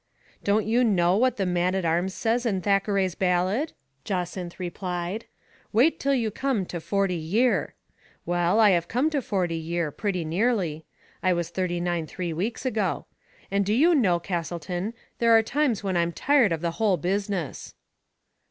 "Don't 0.43 0.65
you 0.65 0.83
know 0.83 1.15
what 1.15 1.37
the 1.37 1.45
man 1.45 1.75
at 1.75 1.85
arms 1.85 2.15
says 2.15 2.43
in 2.43 2.59
Thackeray's 2.63 3.13
ballad?" 3.13 3.73
Jacynth 4.03 4.57
replied. 4.57 5.25
"* 5.61 5.71
Wait 5.71 5.99
till 5.99 6.15
you 6.15 6.31
come 6.31 6.65
to 6.65 6.79
forty 6.79 7.13
year.' 7.15 7.75
Well, 8.25 8.59
I 8.59 8.71
have 8.71 8.87
come 8.87 9.11
to 9.11 9.21
forty 9.21 9.57
year, 9.57 9.91
pretty 9.91 10.25
nearly. 10.25 10.85
I 11.21 11.33
was 11.33 11.51
thirty 11.51 11.79
nine 11.79 12.07
Digitized 12.07 12.07
by 12.07 12.07
Google 12.07 12.07
jasTm 12.07 12.07
H, 12.07 12.07
McCarthy, 12.07 12.07
m. 12.07 12.07
p, 12.07 12.11
t^ 12.11 12.15
three 12.15 12.33
weeks 12.33 12.65
ago— 12.65 13.05
and 13.51 13.65
do 13.67 13.73
you 13.75 13.93
know, 13.95 14.19
Castleton, 14.19 14.93
there 15.19 15.37
are 15.37 15.43
times 15.43 15.83
when 15.83 15.93
Fm 15.95 16.13
tired 16.15 16.51
of 16.51 16.61
the 16.61 16.71
whole 16.71 16.97
busi 16.97 17.29
ness." 17.29 17.75